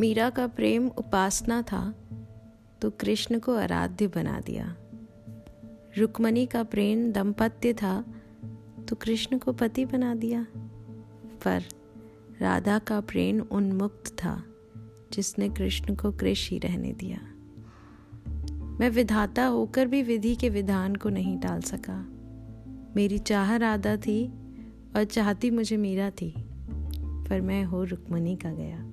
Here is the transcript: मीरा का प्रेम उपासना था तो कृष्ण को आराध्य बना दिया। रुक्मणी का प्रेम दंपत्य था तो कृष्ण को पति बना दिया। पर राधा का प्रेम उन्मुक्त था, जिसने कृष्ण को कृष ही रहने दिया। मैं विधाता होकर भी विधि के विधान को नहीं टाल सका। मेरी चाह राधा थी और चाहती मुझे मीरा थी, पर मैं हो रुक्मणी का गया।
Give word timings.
मीरा 0.00 0.30
का 0.30 0.46
प्रेम 0.46 0.88
उपासना 0.88 1.62
था 1.62 1.94
तो 2.82 2.90
कृष्ण 2.90 3.38
को 3.38 3.54
आराध्य 3.54 4.06
बना 4.06 4.40
दिया। 4.40 4.76
रुक्मणी 5.98 6.46
का 6.46 6.62
प्रेम 6.62 7.12
दंपत्य 7.12 7.72
था 7.72 8.04
तो 8.88 8.96
कृष्ण 8.96 9.38
को 9.38 9.52
पति 9.52 9.84
बना 9.84 10.14
दिया। 10.14 10.46
पर 11.44 11.64
राधा 12.40 12.78
का 12.78 13.00
प्रेम 13.00 13.40
उन्मुक्त 13.40 14.12
था, 14.24 14.42
जिसने 15.12 15.48
कृष्ण 15.48 15.94
को 15.94 16.12
कृष 16.12 16.50
ही 16.50 16.58
रहने 16.58 16.92
दिया। 16.92 17.18
मैं 18.80 18.90
विधाता 18.90 19.44
होकर 19.44 19.86
भी 19.86 20.02
विधि 20.02 20.34
के 20.36 20.48
विधान 20.48 20.96
को 20.96 21.08
नहीं 21.08 21.38
टाल 21.38 21.60
सका। 21.60 21.98
मेरी 22.96 23.18
चाह 23.18 23.56
राधा 23.56 23.96
थी 23.96 24.26
और 24.96 25.04
चाहती 25.04 25.50
मुझे 25.50 25.76
मीरा 25.76 26.10
थी, 26.10 26.34
पर 27.28 27.40
मैं 27.40 27.64
हो 27.64 27.84
रुक्मणी 27.84 28.36
का 28.36 28.52
गया। 28.52 28.92